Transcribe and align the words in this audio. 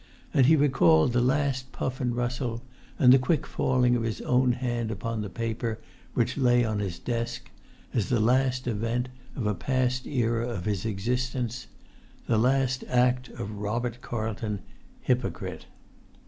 And 0.33 0.47
he 0.47 0.55
recalled 0.55 1.13
the 1.13 1.21
last 1.21 1.71
puff 1.71 2.01
and 2.01 2.15
rustle, 2.15 2.63
and 2.97 3.13
the 3.13 3.19
quick 3.19 3.45
falling 3.45 3.95
of 3.95 4.01
his 4.01 4.19
own 4.21 4.53
hand 4.53 4.89
upon 4.89 5.21
the 5.21 5.29
paper, 5.29 5.77
which 6.15 6.37
lay 6.37 6.65
on 6.65 6.79
his 6.79 6.97
desk, 6.97 7.51
as 7.93 8.09
the 8.09 8.19
last 8.19 8.65
event 8.65 9.09
of 9.35 9.45
a 9.45 9.53
past 9.53 10.07
era 10.07 10.49
of 10.49 10.65
his 10.65 10.87
existence—the 10.87 11.67
last 12.39 12.83
act 12.89 13.29
of 13.29 13.51
Robert 13.57 14.01
Carlton, 14.01 14.61
hypocrite! 15.01 15.67